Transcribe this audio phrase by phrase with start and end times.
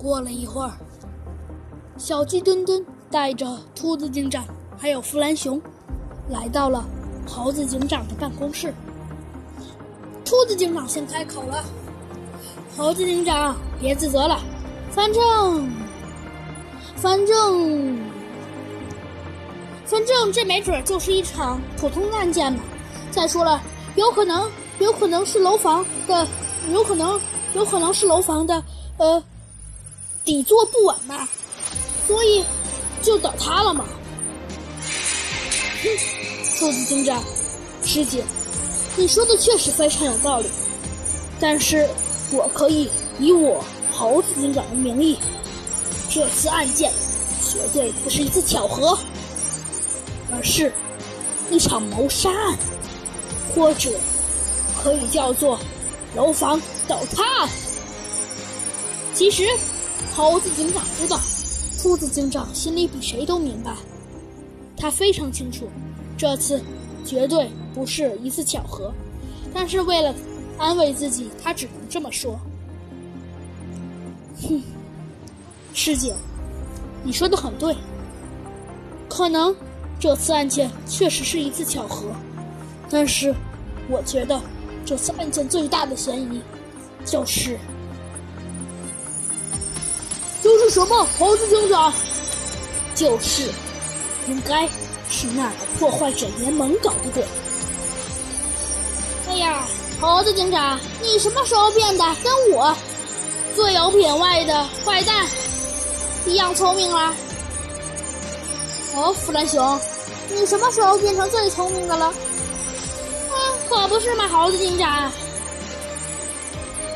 [0.00, 0.72] 过了一会儿，
[1.98, 4.42] 小鸡墩墩带着兔子警长
[4.78, 5.60] 还有弗兰熊，
[6.30, 6.82] 来到了
[7.28, 8.72] 猴子警长的办公室。
[10.24, 11.62] 兔子警长先开口了
[12.78, 14.40] ：“猴子警长，别自责了，
[14.90, 15.68] 反正，
[16.96, 17.98] 反正，
[19.84, 22.60] 反正这没准就是一场普通案件嘛。
[23.10, 23.60] 再说了，
[23.96, 26.26] 有可能，有可能是楼房的，
[26.72, 27.20] 有可能，
[27.54, 28.62] 有可能是楼房的，
[28.96, 29.22] 呃，
[30.30, 31.28] 底座不稳嘛，
[32.06, 32.44] 所以
[33.02, 33.84] 就倒塌了嘛。”
[35.82, 35.88] 哼，
[36.56, 37.20] 兔子警长，
[37.84, 38.22] 师姐。
[38.96, 40.46] 你说的确实非常有道理，
[41.40, 41.88] 但是
[42.30, 42.88] 我可以
[43.18, 45.18] 以我猴子警长的名义，
[46.08, 46.92] 这次案件
[47.42, 48.96] 绝对不是一次巧合，
[50.30, 50.72] 而是
[51.50, 52.56] 一场谋杀案，
[53.52, 53.90] 或者
[54.80, 55.58] 可以叫做
[56.14, 57.48] 楼房倒塌。
[59.12, 59.44] 其实，
[60.14, 61.18] 猴子警长知道，
[61.82, 63.74] 兔子警长心里比谁都明白，
[64.76, 65.68] 他非常清楚，
[66.16, 66.62] 这次。
[67.02, 68.92] 绝对不是一次巧合，
[69.54, 70.14] 但是为了
[70.58, 72.38] 安慰自己，他只能这么说。
[74.42, 74.62] 哼，
[75.72, 76.14] 师姐，
[77.02, 77.74] 你说的很对，
[79.08, 79.56] 可能
[79.98, 82.12] 这次案件确实是一次巧合，
[82.90, 83.34] 但是
[83.88, 84.38] 我觉得
[84.84, 86.42] 这次案件最大的嫌疑
[87.06, 87.58] 就是
[90.70, 91.06] 什么？
[91.18, 91.92] 猴子警长，
[92.94, 93.50] 就是
[94.28, 94.68] 应该。
[95.12, 97.26] 是那个破坏者联盟搞的鬼！
[99.28, 99.66] 哎呀，
[100.00, 102.72] 猴子警长，你什么时候变得跟我
[103.56, 105.26] 最有品位的坏蛋
[106.26, 107.12] 一样聪明了？
[108.94, 109.80] 哦，弗兰熊，
[110.28, 112.06] 你什么时候变成最聪明的了？
[112.06, 112.14] 啊，
[113.68, 115.10] 可不是嘛，猴子警长。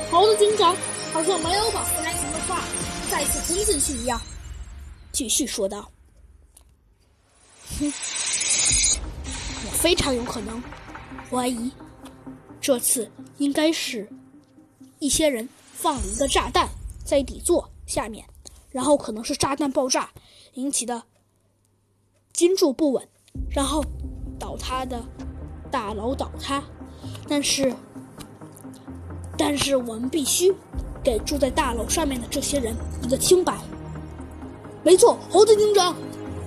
[0.09, 0.77] 猴子警长
[1.13, 2.61] 好像没有把弗兰熊的话
[3.11, 4.21] 再次听进去一样，
[5.13, 5.91] 继续说道。
[7.79, 7.93] 哼，
[9.67, 10.63] 我非常有可能
[11.31, 11.71] 怀疑，
[12.61, 14.09] 这次应该是
[14.99, 16.69] 一些人放了一个炸弹
[17.05, 18.25] 在底座下面，
[18.71, 20.11] 然后可能是炸弹爆炸
[20.55, 21.05] 引起的
[22.33, 23.09] 金柱不稳，
[23.51, 23.85] 然后
[24.39, 25.05] 倒塌的
[25.71, 26.63] 大楼倒塌。
[27.29, 27.75] 但是，
[29.37, 30.55] 但是我们必须
[31.05, 33.55] 给住在大楼上面的这些人一个清白。
[34.83, 35.95] 没错，猴子警长，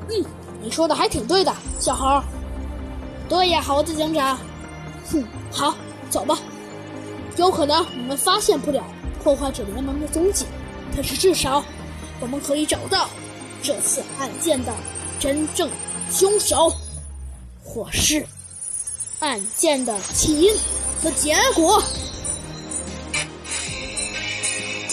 [0.09, 0.25] 嗯。
[0.59, 2.21] 你说的还挺对的，小猴。
[3.29, 4.37] 对呀，猴子警长。
[5.09, 5.73] 哼，好，
[6.09, 6.37] 走吧。
[7.37, 8.83] 有可能我们发现不了
[9.23, 10.45] 破坏者联盟的踪迹，
[10.95, 11.63] 但是至少
[12.19, 13.07] 我们可以找到
[13.61, 14.73] 这次案件的
[15.19, 15.69] 真正
[16.11, 16.73] 凶手，
[17.63, 18.25] 或是
[19.19, 20.53] 案件的起因
[21.01, 21.81] 和结果。